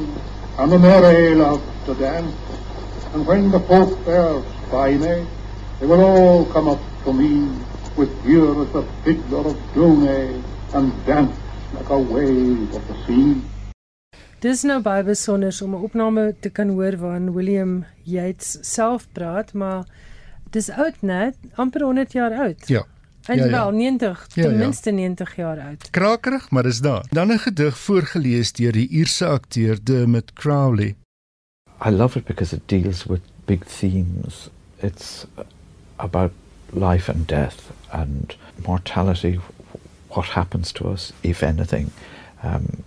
[0.59, 2.46] and the merry love to dance.
[3.17, 5.25] And when the folk there spy me,
[5.81, 7.49] they will all come up to me
[7.97, 10.43] with ear as the fiddler of Dune
[10.75, 11.33] and dance
[11.73, 13.41] like a wave of the sea.
[14.45, 19.53] Dis nou baie besonder om 'n opname te kan hoor waarin William Yates self praat,
[19.55, 19.87] maar
[20.51, 22.69] dis oud net, amper 100 jaar oud.
[22.69, 22.85] Ja.
[23.27, 23.51] En Ja, ja.
[23.51, 24.59] wel 90, Ja, ten ja.
[24.59, 25.91] minste 90 jaar oud.
[25.91, 27.05] Krakerig, maar is daar.
[27.11, 30.97] Dan 'n gedig voorgeles deur die Ierse akteur Dermot Crowley.
[31.81, 34.51] I love it because it deals with big themes.
[34.81, 35.27] It's
[35.99, 36.33] about
[36.73, 38.35] life and death and
[38.67, 39.39] mortality.
[40.11, 41.91] What happens to us, if anything?
[42.43, 42.83] Um,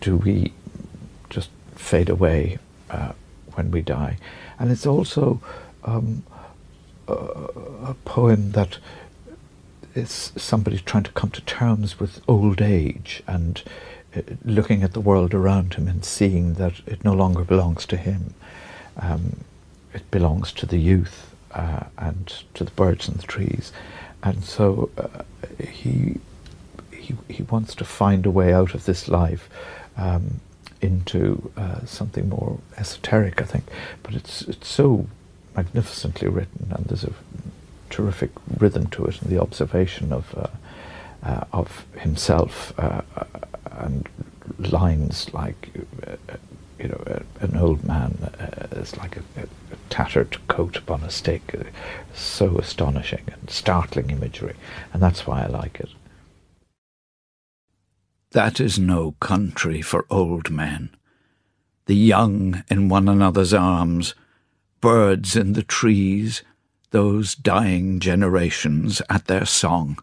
[0.00, 0.52] do we
[1.30, 2.58] just fade away
[2.90, 3.12] uh,
[3.54, 4.18] when we die?
[4.58, 5.40] And it's also
[5.84, 6.24] um,
[7.06, 8.78] a, a poem that
[9.94, 13.62] is somebody trying to come to terms with old age and
[14.44, 18.34] looking at the world around him and seeing that it no longer belongs to him.
[18.96, 19.44] Um,
[19.94, 23.72] it belongs to the youth uh, and to the birds and the trees.
[24.22, 25.22] And so uh,
[25.62, 26.16] he,
[26.92, 29.48] he, he wants to find a way out of this life
[29.96, 30.40] um,
[30.80, 33.64] into uh, something more esoteric, I think.
[34.02, 35.06] But it's, it's so
[35.56, 37.12] magnificently written, and there's a
[37.90, 40.46] terrific rhythm to it, and the observation of uh,
[41.20, 43.02] uh, of himself uh,
[43.78, 44.08] and
[44.58, 45.70] lines like
[46.06, 46.16] uh,
[46.78, 49.46] you know a, an old man uh, is like a, a,
[49.90, 51.64] tattered coat upon a stick, uh,
[52.14, 54.54] so astonishing and startling imagery,
[54.92, 55.88] and that's why I like it.
[58.32, 60.90] That is no country for old men.
[61.86, 64.14] The young in one another's arms,
[64.82, 66.42] birds in the trees,
[66.90, 69.98] those dying generations at their song.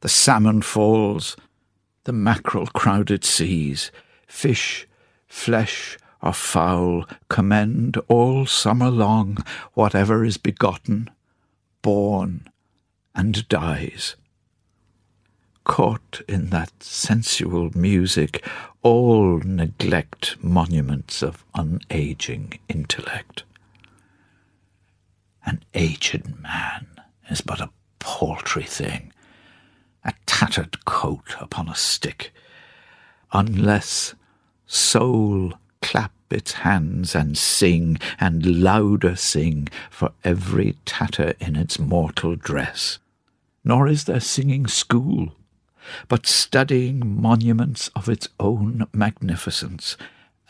[0.00, 1.36] The salmon falls,
[2.04, 3.90] the mackerel crowded seas,
[4.26, 4.86] fish,
[5.28, 9.38] flesh, or fowl commend all summer long
[9.74, 11.10] whatever is begotten,
[11.82, 12.48] born,
[13.14, 14.16] and dies.
[15.64, 18.44] Caught in that sensual music,
[18.82, 23.44] all neglect monuments of unaging intellect.
[25.44, 26.86] An aged man
[27.30, 29.12] is but a paltry thing,
[30.04, 32.32] a tattered coat upon a stick,
[33.32, 34.14] unless
[34.66, 42.36] soul clap its hands and sing, and louder sing for every tatter in its mortal
[42.36, 42.98] dress.
[43.64, 45.34] Nor is there singing school,
[46.08, 49.96] but studying monuments of its own magnificence,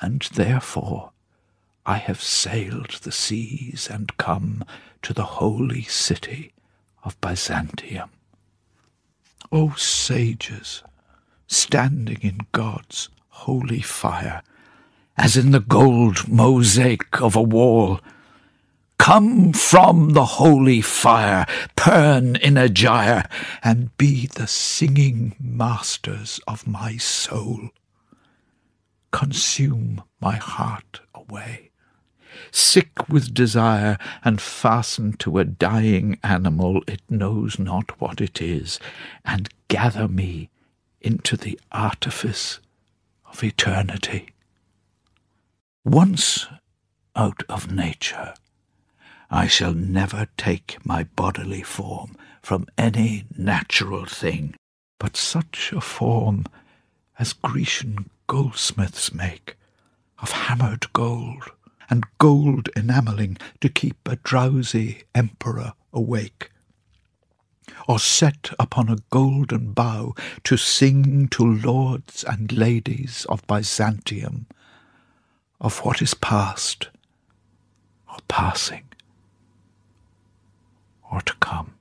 [0.00, 1.10] and therefore
[1.84, 4.64] I have sailed the seas and come
[5.02, 6.52] to the holy city
[7.02, 8.10] of Byzantium.
[9.50, 10.82] O sages,
[11.46, 14.42] standing in God's holy fire,
[15.16, 18.00] as in the gold mosaic of a wall,
[19.02, 23.28] Come from the holy fire, Pern in a gyre,
[23.64, 27.70] and be the singing masters of my soul.
[29.10, 31.71] Consume my heart away,
[32.50, 38.78] sick with desire, and fastened to a dying animal it knows not what it is,
[39.24, 40.50] and gather me
[41.00, 42.60] into the artifice
[43.26, 44.28] of eternity.
[45.84, 46.46] Once
[47.16, 48.34] out of nature,
[49.30, 54.54] I shall never take my bodily form from any natural thing,
[54.98, 56.44] but such a form
[57.18, 59.56] as Grecian goldsmiths make,
[60.18, 61.50] of hammered gold,
[61.92, 66.50] and gold enamelling to keep a drowsy emperor awake,
[67.86, 74.46] or set upon a golden bough to sing to lords and ladies of Byzantium
[75.60, 76.88] of what is past,
[78.08, 78.84] or passing,
[81.12, 81.74] or to come.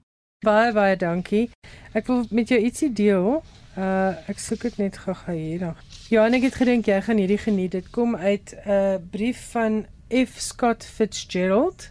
[0.44, 1.48] Baie baie dankie.
[1.96, 3.40] Ek wil met jou ietsie deel.
[3.80, 5.60] Uh ek soek dit net gou-gou hier.
[5.64, 5.76] dan.
[6.12, 7.72] Johan, ek het gedink jy gaan hierdie geniet.
[7.80, 11.90] Dit kom uit 'n uh, brief van F Scott Fitzgerald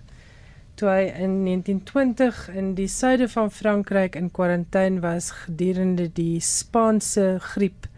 [0.77, 7.39] toe hy in 1920 in die suide van Frankryk in kwarantyne was gedurende die Spaanse
[7.53, 7.89] griep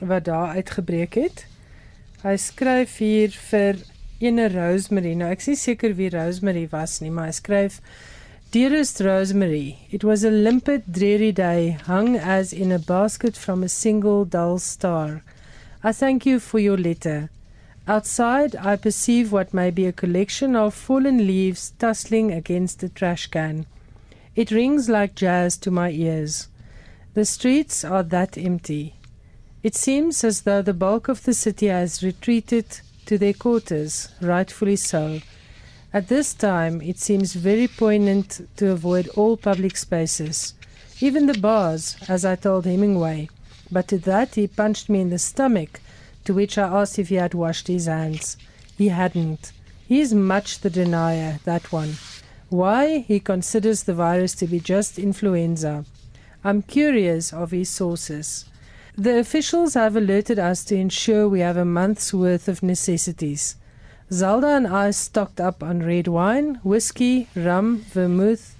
[0.00, 1.44] wat daar uitgebreek het.
[2.24, 3.78] Hy skryf hier vir
[4.22, 5.14] ene Rosemary.
[5.18, 7.80] Nou ek nie seker wie Rosemary was nie, maar hy skryf
[8.54, 13.68] Dearest Rosemary, it was a limpid, dreary day, hung as in a basket from a
[13.68, 15.24] single dull star.
[15.82, 17.30] I thank you for your letter.
[17.86, 23.26] Outside, I perceive what may be a collection of fallen leaves tussling against a trash
[23.26, 23.66] can.
[24.34, 26.48] It rings like jazz to my ears.
[27.12, 28.94] The streets are that empty.
[29.62, 34.76] It seems as though the bulk of the city has retreated to their quarters, rightfully
[34.76, 35.20] so.
[35.92, 40.54] At this time, it seems very poignant to avoid all public spaces,
[41.00, 43.28] even the bars, as I told Hemingway.
[43.70, 45.80] But to that, he punched me in the stomach,
[46.24, 48.36] to which I asked if he had washed his hands.
[48.76, 49.52] He hadn't.
[49.86, 51.94] He is much the denier, that one.
[52.48, 52.98] Why?
[52.98, 55.84] He considers the virus to be just influenza.
[56.42, 58.44] I'm curious of his sources.
[58.96, 63.56] The officials have alerted us to ensure we have a month's worth of necessities.
[64.12, 68.54] Zelda and I stocked up on red wine, whiskey, rum, vermouth,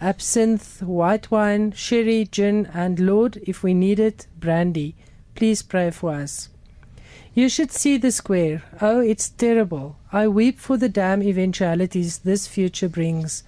[0.00, 4.94] absinthe, white wine, sherry, gin, and Lord, if we need it, brandy.
[5.34, 6.50] Please pray for us.
[7.32, 8.64] You should see the square.
[8.80, 9.96] Oh, it's terrible.
[10.12, 13.44] I weep for the damn eventualities this future brings.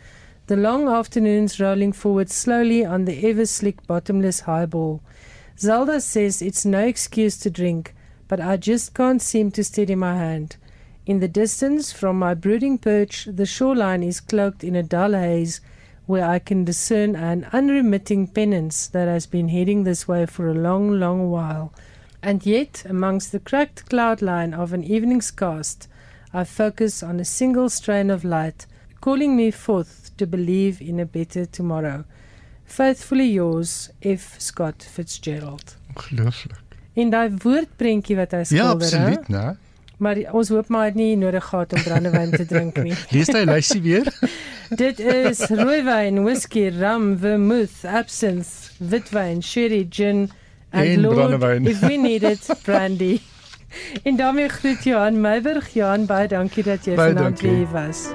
[0.46, 5.00] The long afternoons rolling forward slowly on the ever slick bottomless highball.
[5.58, 7.92] Zelda says it's no excuse to drink,
[8.28, 10.56] but I just can't seem to steady my hand.
[11.04, 15.60] In the distance, from my brooding perch, the shoreline is cloaked in a dull haze
[16.06, 20.54] where I can discern an unremitting penance that has been heading this way for a
[20.54, 21.72] long, long while.
[22.22, 25.88] And yet, amongst the cracked cloud line of an evening's cast,
[26.32, 28.66] I focus on a single strain of light,
[29.00, 32.04] calling me forth to believe in a better tomorrow.
[32.64, 34.36] Faithfully yours, F.
[34.40, 35.76] Scott Fitzgerald.
[35.96, 36.58] Ongelooflik.
[36.94, 39.04] En daai woordprentjie wat hy Ja, skilder, hè?
[39.06, 39.56] absoluut, né?
[40.02, 42.94] maar ons hoop maar hy het nie nodig gehad om brandewyn te drink nie.
[43.14, 44.08] Lees jy lysie weer?
[44.82, 50.26] Dit is rooiwyn, whisky, rum, vermouth, absinthe, witwyn, sherry, gin
[50.72, 51.66] and En Lord, brandewyn.
[51.66, 53.20] if we need it, brandy.
[54.02, 55.72] En daarmee groet Johan Meiburg.
[55.72, 58.08] Johan, baie dankie dat jy vanaand hier was.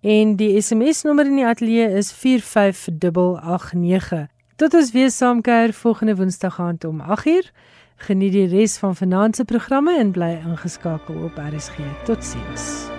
[0.00, 4.26] en die SMS-nommer in die ateljee is 45889.
[4.56, 7.50] Tot ons weer saamkuier volgende Woensdag aand om 8uur.
[8.06, 11.74] Geniet die res van Finanse programme en bly ingeskakel op RSG.
[12.04, 12.93] Totsiens.